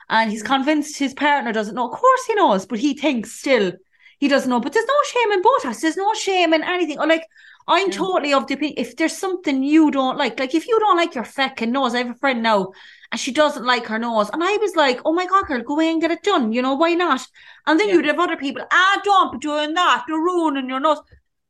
[0.10, 1.90] And he's convinced his partner doesn't know.
[1.90, 3.72] Of course he knows, but he thinks still
[4.20, 4.60] he doesn't know.
[4.60, 5.82] But there's no shame in Botox.
[5.82, 7.00] There's no shame in anything.
[7.00, 7.26] Or like
[7.68, 7.98] I'm yeah.
[7.98, 11.16] totally of the opinion if there's something you don't like, like if you don't like
[11.16, 12.74] your feckin' nose, I have a friend now
[13.12, 14.30] and she doesn't like her nose.
[14.34, 16.52] And I was like, oh my God, girl, go away and get it done.
[16.52, 17.26] You know, why not?
[17.66, 17.96] And then yeah.
[17.96, 20.04] you'd have other people, ah, don't be doing that.
[20.08, 21.00] You're ruining your nose.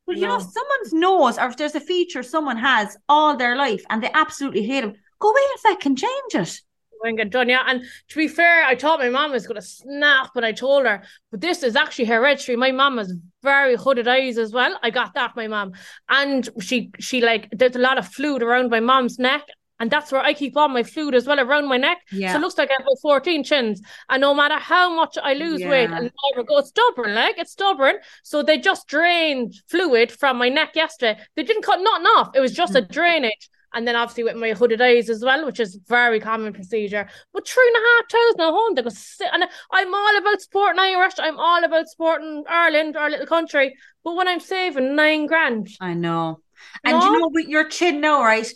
[0.06, 3.82] Well, you know, someone's nose, or if there's a feature someone has all their life
[3.88, 6.60] and they absolutely hate them, go away and can change it.
[7.06, 7.64] And get done, yeah.
[7.66, 10.86] And to be fair, I thought my mom was going to snap when I told
[10.86, 12.56] her, but this is actually hereditary.
[12.56, 13.12] My mom has
[13.42, 14.78] very hooded eyes as well.
[14.82, 15.72] I got that, my mom,
[16.08, 19.42] and she she like there's a lot of fluid around my mom's neck,
[19.80, 21.98] and that's where I keep all my food as well around my neck.
[22.12, 22.32] Yeah.
[22.32, 23.82] So it looks like I have 14 chins.
[24.08, 25.70] And no matter how much I lose yeah.
[25.70, 27.96] weight, and never go, it's stubborn, like it's stubborn.
[28.22, 31.20] So they just drained fluid from my neck yesterday.
[31.34, 32.30] They didn't cut nothing off.
[32.34, 32.76] It was just mm.
[32.76, 33.50] a drainage.
[33.74, 37.08] And then obviously with my hooded eyes as well, which is very common procedure.
[37.32, 40.40] But three and a half thousand at home, they go sit and I'm all about
[40.40, 41.14] supporting Irish.
[41.18, 43.74] I'm all about supporting Ireland, our little country.
[44.04, 45.68] But when I'm saving nine grand.
[45.80, 46.38] I know.
[46.84, 47.04] And no?
[47.04, 48.48] you know with your chin now, right?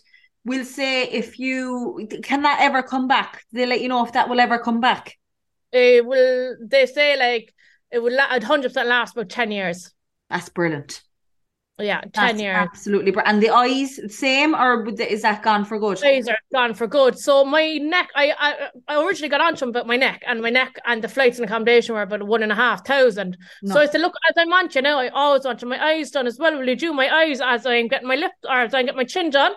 [0.48, 3.44] Will say if you can that ever come back?
[3.52, 5.16] They let you know if that will ever come back.
[5.72, 6.56] It will.
[6.60, 7.54] They say like
[7.92, 8.18] it will.
[8.18, 9.90] hundred percent last about ten years.
[10.30, 11.02] That's brilliant.
[11.80, 12.56] Yeah, ten That's years.
[12.56, 13.14] Absolutely.
[13.24, 16.02] And the eyes same, or is that gone for good?
[16.04, 17.16] Eyes are gone for good.
[17.16, 20.50] So my neck, I I, I originally got onto them about my neck, and my
[20.50, 23.36] neck and the flights and accommodation were about one and a half thousand.
[23.62, 23.74] No.
[23.74, 26.26] So I said, look, as I'm on you know, I always want my eyes done
[26.26, 26.58] as well.
[26.58, 29.04] Will you do my eyes as I'm getting my lip or as I get my
[29.04, 29.52] chin done?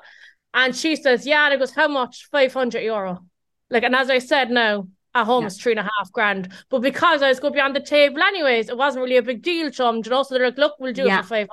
[0.53, 2.27] And she says, Yeah, and it goes, How much?
[2.31, 3.25] 500 euro.
[3.69, 5.47] Like, and as I said, no, at home yeah.
[5.47, 6.51] is three and a half grand.
[6.69, 9.71] But because I was going beyond the table anyways, it wasn't really a big deal,
[9.71, 10.01] chum.
[10.03, 11.19] You know, so they're like, Look, we'll do yeah.
[11.19, 11.47] it for 500.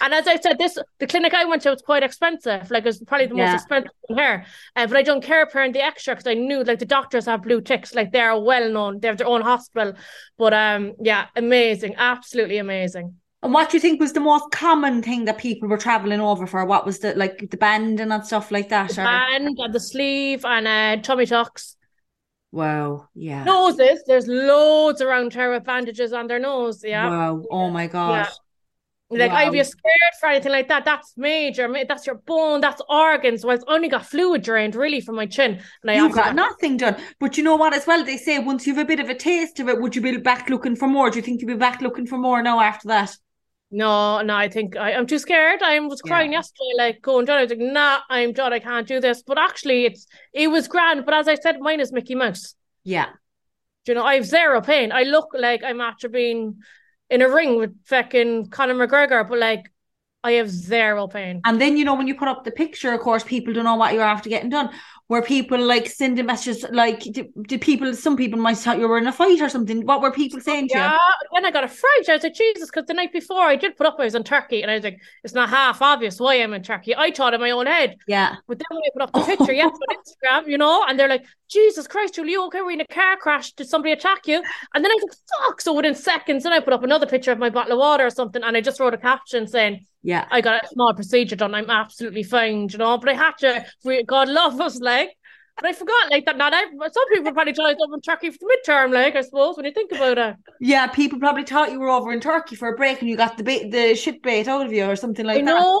[0.00, 2.70] And as I said, this the clinic I went to was quite expensive.
[2.70, 3.52] Like it was probably the yeah.
[3.52, 4.44] most expensive in here.
[4.74, 7.42] Uh, but I don't care paying the extra because I knew like the doctors have
[7.42, 9.94] blue ticks, like they're well known, they have their own hospital.
[10.38, 13.16] But um, yeah, amazing, absolutely amazing.
[13.42, 16.46] And what do you think was the most common thing that people were traveling over
[16.46, 16.64] for?
[16.64, 18.90] What was the like the band and stuff like that?
[18.90, 19.04] The or?
[19.04, 21.76] band and the sleeve and uh, tummy tucks.
[22.52, 23.44] Wow, yeah.
[23.44, 26.82] Noses, there's loads around her with bandages on their nose.
[26.82, 27.08] Yeah.
[27.08, 27.44] Wow.
[27.50, 28.26] Oh my god.
[29.10, 29.18] Yeah.
[29.18, 29.36] Like wow.
[29.36, 30.84] I'd be scared for anything like that.
[30.84, 31.72] That's major.
[31.86, 32.60] That's your bone.
[32.60, 33.44] That's organs.
[33.44, 35.60] Well, it's only got fluid drained really from my chin.
[35.82, 36.96] And I You've got nothing done.
[37.20, 37.74] But you know what?
[37.74, 40.02] As well, they say once you've a bit of a taste of it, would you
[40.02, 41.10] be back looking for more?
[41.10, 43.16] Do you think you'd be back looking for more now after that?
[43.76, 45.62] No, no, I think I, am too scared.
[45.62, 46.38] I was crying yeah.
[46.38, 47.36] yesterday, like going down.
[47.36, 48.54] I was like, nah, I'm done.
[48.54, 49.22] I can't do this.
[49.22, 51.04] But actually, it's it was grand.
[51.04, 52.54] But as I said, mine is Mickey Mouse.
[52.84, 53.10] Yeah.
[53.84, 54.92] Do you know, I have zero pain.
[54.92, 56.56] I look like I'm after being
[57.10, 59.70] in a ring with fucking Conor McGregor, but like
[60.24, 61.42] I have zero pain.
[61.44, 63.74] And then, you know, when you put up the picture, of course, people don't know
[63.74, 64.70] what you're after getting done.
[65.08, 68.98] Where people like sending messages like did, did people some people might thought you were
[68.98, 70.98] in a fight or something what were people oh, saying to yeah, you
[71.36, 72.08] then I got a fright.
[72.08, 74.24] I was like, Jesus, because the night before I did put up I was in
[74.24, 76.96] Turkey, and I was like, it's not half obvious why I'm in Turkey.
[76.96, 77.96] I thought in my own head.
[78.08, 79.96] yeah But then when I put up the picture, yes, on
[80.44, 82.62] Instagram, you know, and they're like, Jesus Christ, you okay?
[82.62, 83.52] We're in a car crash.
[83.52, 84.42] Did somebody attack you?
[84.74, 85.60] And then I was like, fuck.
[85.60, 88.10] So within seconds, then I put up another picture of my bottle of water or
[88.10, 91.54] something, and I just wrote a caption saying, yeah I got a small procedure done.
[91.54, 92.96] I'm absolutely fine, you know.
[92.96, 94.95] But I had to, God love us, like.
[95.58, 96.36] But I forgot, like that.
[96.36, 99.16] Not every, some people probably thought I was over in Turkey for the midterm, like
[99.16, 100.36] I suppose, when you think about it.
[100.60, 103.36] yeah people probably thought you were over in Turkey for a break and you got
[103.38, 105.80] the bait the shit bait out of you or something like I that No,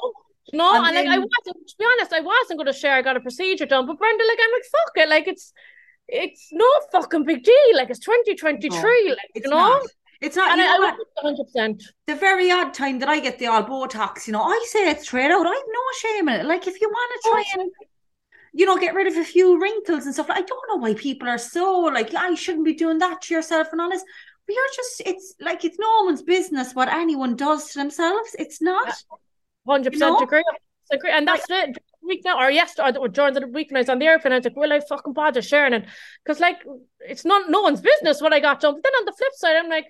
[0.54, 1.68] No, And and, like I then- wasn't.
[1.68, 2.94] To be honest, I wasn't going to share.
[2.94, 5.52] I got a procedure done, but Brenda, like I'm like fuck it, like it's
[6.08, 7.72] it's no fucking big deal.
[7.74, 9.56] Like it's 2023, like it's you know.
[9.56, 9.82] not
[10.22, 11.44] it's not And you I, know I was 100.
[11.44, 14.88] percent the very odd time that I get the all Botox, you know, I say
[14.88, 15.44] it straight out.
[15.46, 16.46] I have no shame in it.
[16.46, 17.70] Like, if you want to try oh, and,
[18.56, 21.28] you know, get rid of a few wrinkles and stuff, I don't know why people
[21.28, 24.02] are so like, I shouldn't be doing that to yourself and all this.
[24.46, 28.34] But you're just, it's like, it's no one's business what anyone does to themselves.
[28.38, 28.94] It's not.
[29.68, 30.18] Hundred You know?
[30.20, 30.42] agree.
[30.90, 31.76] Agree, and that's it.
[32.00, 34.36] Week now or yesterday or during the week when I was on the airplane, I
[34.36, 35.86] was like, "Will I fucking bother sharing it?"
[36.24, 36.58] Because like,
[37.00, 38.74] it's not no one's business what I got done.
[38.74, 39.86] But then on the flip side, I'm like,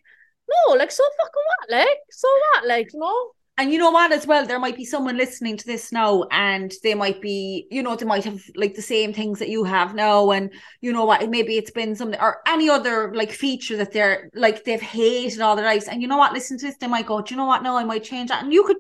[0.49, 1.79] "No, like so fucking what?
[1.79, 2.67] Like so what?
[2.67, 5.67] Like you know." And you know what, as well, there might be someone listening to
[5.67, 9.39] this now, and they might be, you know, they might have like the same things
[9.39, 13.15] that you have now, and you know what, maybe it's been something or any other
[13.15, 15.89] like feature that they're like they've hated all their lives.
[15.89, 17.63] And you know what, listen to this, they might go, Do you know what?
[17.63, 18.45] No, I might change that.
[18.45, 18.77] And you could,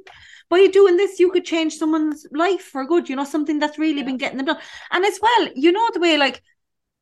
[0.50, 4.02] by doing this, you could change someone's life for good, you know, something that's really
[4.02, 4.58] been getting them done.
[4.90, 6.42] And as well, you know, the way like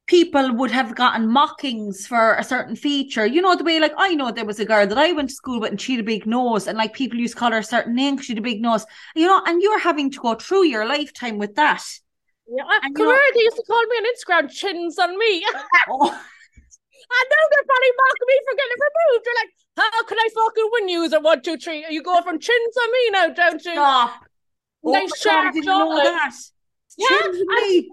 [0.07, 3.25] people would have gotten mockings for a certain feature.
[3.25, 5.35] You know, the way, like, I know there was a girl that I went to
[5.35, 7.59] school with and she had a big nose, and like people used to call her
[7.59, 10.21] a certain name because she had a big nose, you know, and you're having to
[10.21, 11.83] go through your lifetime with that.
[12.47, 15.45] Yeah, I, And you know- they used to call me on Instagram chins on me.
[15.89, 16.21] Oh,
[17.11, 19.25] I know they're probably mocking me for getting it removed.
[19.25, 21.85] They're like, how can I fucking win user one, two, three?
[21.91, 23.73] You go from chins on me now, don't you?
[23.73, 24.25] stop.
[24.85, 26.33] Oh Nice my God, I sharp didn't know that.
[26.97, 27.91] Yeah, me.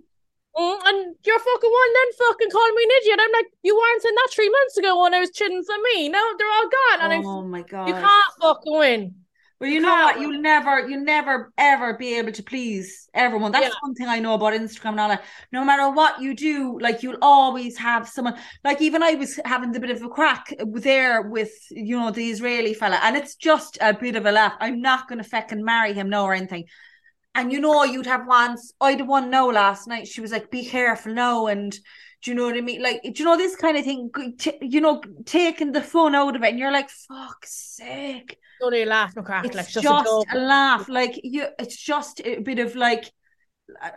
[0.56, 3.20] Mm, and you're fucking one then fucking calling me an idiot.
[3.22, 6.10] I'm like, you weren't saying that three months ago when I was chins for me.
[6.10, 7.00] Now they're all gone.
[7.02, 7.88] And I, Oh my God.
[7.88, 9.16] you can't fucking win.
[9.62, 10.20] Well, you You know what?
[10.20, 13.52] You'll never, you'll never ever be able to please everyone.
[13.52, 13.74] That's Yeah.
[13.82, 15.24] one thing I know about Instagram and all that.
[15.52, 18.38] No matter what you do, like you'll always have someone.
[18.64, 22.28] Like even I was having the bit of a crack there with you know the
[22.30, 24.54] Israeli fella, and it's just a bit of a laugh.
[24.60, 26.66] I'm not going to fucking marry him now or anything.
[27.34, 28.74] And you know, you'd have ones.
[28.82, 30.08] I had one now last night.
[30.08, 32.82] She was like, "Be careful now," and do you know what I mean?
[32.84, 34.12] Like, do you know this kind of thing?
[34.38, 38.76] T- You know, taking the fun out of it, and you're like, "Fuck's sake." Don't
[38.76, 39.46] you laugh, no crack.
[39.46, 43.12] it's Like, just, just, a a laugh like you it's just a bit of like
[43.82, 43.90] uh,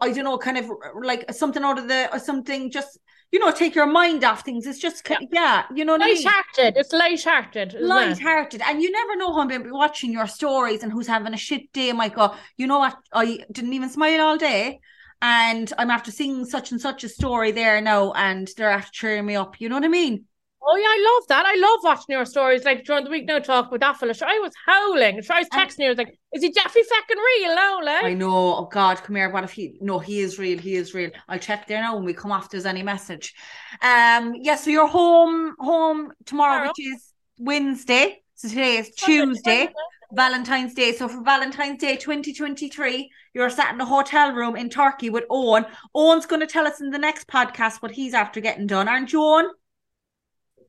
[0.00, 0.68] i don't know kind of
[1.02, 2.98] like something out of the or something just
[3.32, 4.66] you know take your mind off things.
[4.66, 6.22] It's just ki- yeah, you know what i mean?
[6.22, 6.76] Light-hearted.
[6.76, 7.74] It's light-hearted.
[7.80, 8.62] light-hearted.
[8.64, 11.72] And you never know who I'm be watching your stories and who's having a shit
[11.72, 12.96] day I might go you know what?
[13.12, 14.80] I didn't even smile all day
[15.22, 19.26] and I'm after seeing such and such a story there now and they're after cheering
[19.26, 19.60] me up.
[19.60, 20.26] You know what I mean
[20.64, 21.44] Oh yeah, I love that.
[21.46, 22.64] I love watching your stories.
[22.64, 24.14] Like during the week now, talk with that fella.
[24.14, 25.20] Sure, I was howling.
[25.22, 25.86] Sure, I was texting you.
[25.86, 28.56] I was like, "Is he definitely fucking real now?" Like, I know.
[28.56, 29.30] Oh God, come here.
[29.30, 29.76] What if he?
[29.80, 30.58] No, he is real.
[30.58, 31.10] He is real.
[31.28, 32.48] I'll check there now when we come off.
[32.50, 33.34] There's any message?
[33.80, 34.34] Um.
[34.36, 34.56] Yeah.
[34.56, 35.54] So you're home.
[35.58, 36.68] Home tomorrow, Tomorrow.
[36.76, 38.22] which is Wednesday.
[38.34, 39.68] So today is Tuesday,
[40.12, 40.92] Valentine's Day.
[40.92, 45.64] So for Valentine's Day 2023, you're sat in a hotel room in Turkey with Owen.
[45.94, 49.12] Owen's going to tell us in the next podcast what he's after getting done, aren't
[49.12, 49.50] you, Owen?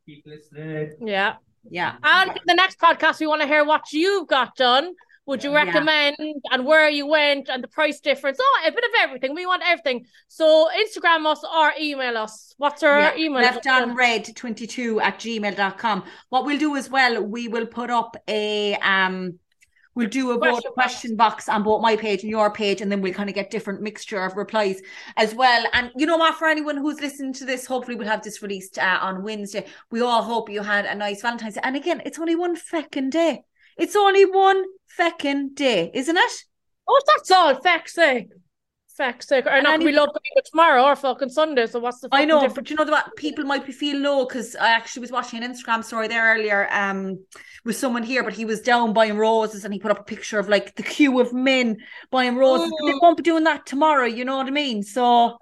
[0.06, 0.92] Keep listening.
[1.02, 1.36] Yeah.
[1.70, 1.96] Yeah.
[2.04, 4.94] And the next podcast, we want to hear what you've got done.
[5.26, 5.64] Would you Yeah.
[5.64, 6.18] recommend
[6.52, 8.38] and where you went and the price difference?
[8.42, 9.34] Oh, a bit of everything.
[9.34, 10.06] We want everything.
[10.28, 12.54] So Instagram us or email us.
[12.58, 13.42] What's our Yeah, email?
[13.42, 18.18] left on red 22 at gmail.com what we'll do as well we will put up
[18.28, 19.40] a um
[19.96, 20.74] we'll do a Question box.
[20.74, 23.52] question box on both my page and your page and then we'll kind of get
[23.52, 24.82] different mixture of replies
[25.18, 28.24] as well and you know what for anyone who's listening to this hopefully we'll have
[28.24, 31.76] this released uh, on wednesday we all hope you had a nice valentine's day and
[31.76, 33.44] again it's only one feckin' day
[33.78, 34.64] it's only one
[35.00, 36.44] feckin' day isn't it
[36.86, 37.56] Oh, that's all.
[37.62, 38.28] Feck's sake.
[38.98, 39.46] Feck's sake.
[39.46, 41.66] Or And not, we love going to tomorrow or fucking Sunday.
[41.66, 42.56] So what's the I know, difference?
[42.56, 43.16] but you know what?
[43.16, 46.68] People might be feeling low because I actually was watching an Instagram story there earlier
[46.72, 47.20] um,
[47.66, 50.38] with someone here, but he was down buying roses and he put up a picture
[50.38, 51.78] of like the queue of men
[52.12, 52.72] buying roses.
[52.86, 54.84] They won't be doing that tomorrow, you know what I mean?
[54.84, 55.38] So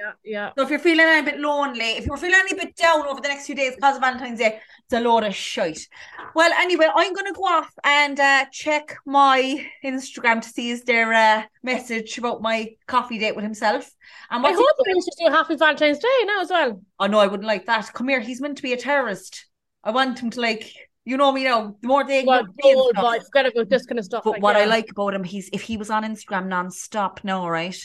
[0.00, 0.52] yeah, yeah.
[0.56, 3.28] So if you're feeling a bit lonely, if you're feeling a bit down over the
[3.28, 5.86] next few days because of Valentine's Day, it's a load of shite.
[6.34, 11.12] Well, anyway, I'm gonna go off and uh, check my Instagram to see is there
[11.12, 13.90] a message about my coffee date with himself.
[14.30, 16.80] And I hope he wishes you happy Valentine's Day now as well.
[16.98, 17.92] Oh no, I wouldn't like that.
[17.92, 19.46] Come here, he's meant to be a terrorist.
[19.84, 20.72] I want him to like
[21.04, 21.76] you know me now.
[21.80, 24.24] The more they well, old boy, forget about this kind of stuff.
[24.24, 24.62] But like, what yeah.
[24.62, 27.76] I like about him, he's if he was on Instagram non-stop now, right?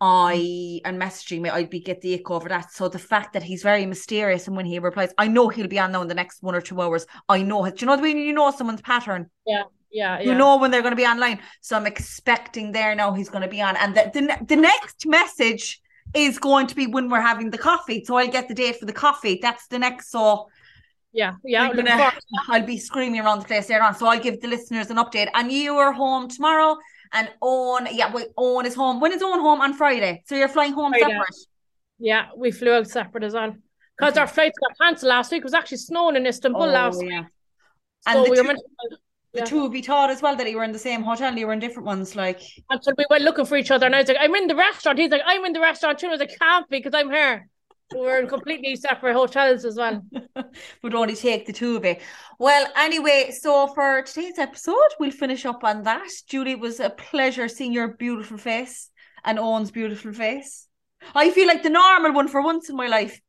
[0.00, 2.72] I and messaging me, I'd be get the ick over that.
[2.72, 5.78] So the fact that he's very mysterious and when he replies, I know he'll be
[5.78, 7.06] on now in the next one or two hours.
[7.28, 7.76] I know it.
[7.76, 9.30] Do you know the way you know someone's pattern?
[9.46, 9.64] Yeah.
[9.90, 11.40] Yeah, you know when they're going to be online.
[11.62, 13.74] So I'm expecting there now he's going to be on.
[13.76, 15.80] And the, the, the next message
[16.12, 18.04] is going to be when we're having the coffee.
[18.04, 19.38] So I'll get the date for the coffee.
[19.40, 20.10] That's the next.
[20.10, 20.50] So
[21.12, 21.72] yeah, yeah.
[21.72, 22.12] Gonna,
[22.48, 23.94] I'll be screaming around the place there on.
[23.94, 25.30] So I'll give the listeners an update.
[25.32, 26.76] And you are home tomorrow.
[27.12, 29.00] And Owen, yeah, wait, Owen is home.
[29.00, 29.60] When is Owen home?
[29.60, 30.22] On Friday.
[30.26, 31.06] So you're flying home Friday.
[31.06, 31.36] separate.
[31.98, 33.56] Yeah, we flew out separate as well.
[33.96, 34.20] Because okay.
[34.20, 35.40] our flights got cancelled last week.
[35.40, 37.20] It was actually snowing in Istanbul oh, last yeah.
[37.20, 37.28] week.
[38.06, 38.96] And so the, we two, were to,
[39.32, 39.44] yeah.
[39.44, 41.52] two of you thought as well that you were in the same hotel, you were
[41.52, 42.40] in different ones, like
[42.70, 44.54] and so we went looking for each other and I was like, I'm in the
[44.54, 44.98] restaurant.
[44.98, 46.06] He's like, I'm in the restaurant too.
[46.06, 47.48] I was like, can't be because I'm here.
[47.94, 50.02] We're in completely separate hotels as well.
[50.82, 52.02] Would only take the two of it.
[52.38, 56.08] Well, anyway, so for today's episode, we'll finish up on that.
[56.28, 58.90] Julie, it was a pleasure seeing your beautiful face
[59.24, 60.66] and Owen's beautiful face.
[61.14, 63.20] I feel like the normal one for once in my life.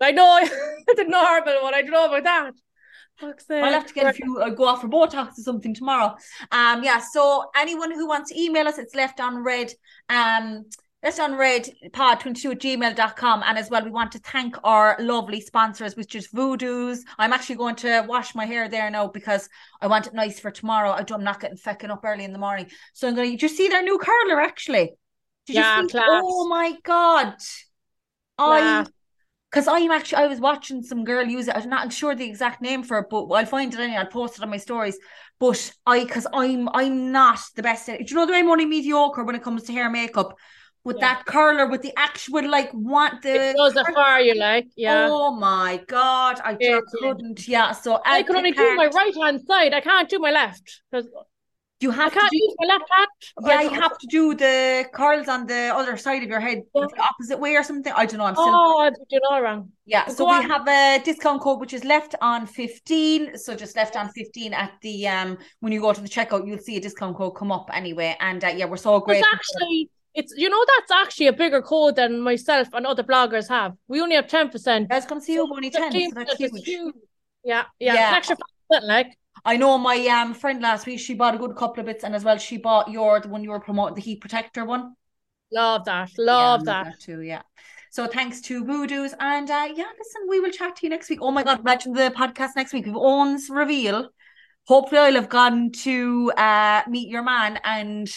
[0.00, 0.40] I know
[0.96, 1.74] the normal one.
[1.74, 2.54] I don't know about that.
[3.22, 6.16] I'll have to get a few uh, go off for Botox or something tomorrow.
[6.50, 7.00] Um, yeah.
[7.12, 9.70] So anyone who wants to email us, it's left on red.
[10.08, 10.64] Um,
[11.02, 13.42] Left on red pod22 at gmail.com.
[13.46, 16.98] And as well, we want to thank our lovely sponsors, which is Voduz.
[17.16, 19.48] I'm actually going to wash my hair there now because
[19.80, 20.90] I want it nice for tomorrow.
[20.90, 22.70] I am not getting fecking up early in the morning.
[22.92, 24.92] So I'm going to just see their new curler actually.
[25.46, 25.82] Did yeah?
[25.88, 26.04] Class.
[26.06, 27.34] Oh my God.
[28.38, 28.86] I.
[29.50, 31.56] Because I'm actually, I was watching some girl use it.
[31.56, 33.98] I'm not sure the exact name for it, but I'll find it anyway.
[33.98, 34.96] I'll post it on my stories.
[35.40, 38.06] But I, because I'm, I'm not the best at it.
[38.06, 40.36] Do you know the way I'm only mediocre when it comes to hair makeup?
[40.84, 41.14] With yeah.
[41.14, 45.08] that curler with the actual like want the it goes a far you like yeah.
[45.10, 49.40] Oh my god i just couldn't yeah so I, can only do my right hand
[49.46, 51.08] side I can't do my left because
[51.80, 53.08] you have to do, use my left hand.
[53.46, 56.86] Yeah you have to do the curls on the other side of your head yeah.
[56.94, 57.92] the opposite way or something.
[57.96, 59.70] I don't know I'm still oh I'm doing all wrong.
[59.86, 63.96] Yeah so we have a discount code which is left on 15 so just left
[63.96, 67.16] on 15 at the um when you go to the checkout you'll see a discount
[67.16, 70.90] code come up anyway and uh, yeah we're so great actually it's you know that's
[70.90, 73.76] actually a bigger code than myself and other bloggers have.
[73.88, 74.88] We only have ten percent.
[74.90, 75.92] I was going to you only ten.
[75.92, 76.64] So that's huge.
[76.64, 76.94] huge.
[77.44, 78.16] Yeah, yeah, yeah.
[78.16, 79.16] extra percent, like.
[79.44, 81.00] I know my um friend last week.
[81.00, 83.42] She bought a good couple of bits, and as well she bought your the one
[83.42, 84.94] you were promoting, the heat protector one.
[85.52, 86.10] Love that.
[86.18, 86.84] Love yeah, that.
[86.84, 87.22] that too.
[87.22, 87.42] Yeah.
[87.90, 91.20] So thanks to Voduz and uh yeah, listen, we will chat to you next week.
[91.22, 92.86] Oh my god, imagine the podcast next week.
[92.86, 94.10] We've owns reveal.
[94.66, 98.08] Hopefully I'll have gone to uh meet your man and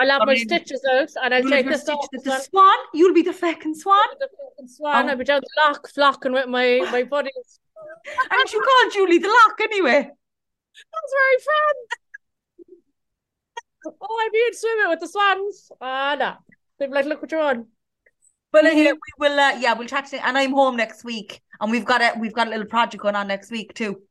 [0.00, 2.08] I'll have my stitches out and I'll take this off.
[2.10, 2.40] The swan.
[2.42, 2.78] swan.
[2.94, 4.06] You'll be the fucking swan.
[4.18, 5.04] The fucking swan.
[5.04, 5.08] Oh.
[5.10, 7.60] I'll be down the lock flocking with my, my buddies.
[8.30, 10.10] and you call Julie the lock anyway.
[10.92, 11.74] That's very fun.
[14.00, 15.70] oh, I'd be in swimming with the swans.
[15.82, 16.36] Ah, no.
[16.78, 17.66] They'd be like, look what you're on.
[18.52, 21.70] But uh, we will, uh, yeah, we'll chat to, and I'm home next week, and
[21.70, 24.02] we've got a we've got a little project going on next week too.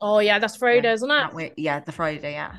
[0.00, 1.52] Oh yeah, that's Friday, yeah, isn't it?
[1.58, 2.56] Yeah, the Friday, yeah.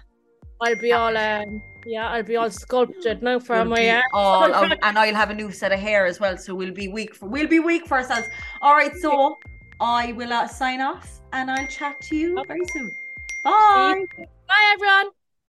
[0.62, 4.54] I'll be all um yeah, I'll be all sculpted now for we'll my uh, all,
[4.56, 6.38] oh, and I'll have a new set of hair as well.
[6.38, 8.28] So we'll be weak for we'll be weak for ourselves.
[8.62, 9.38] All right, so
[9.80, 12.92] I will uh, sign off and I'll chat to you very soon.
[13.44, 14.06] Bye.
[14.18, 15.12] Bye everyone.